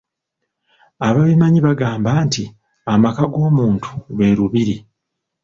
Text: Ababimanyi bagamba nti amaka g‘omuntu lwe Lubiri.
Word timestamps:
Ababimanyi 1.07 1.59
bagamba 1.67 2.11
nti 2.25 2.43
amaka 2.93 3.23
g‘omuntu 3.33 3.89
lwe 4.15 4.27
Lubiri. 4.37 4.75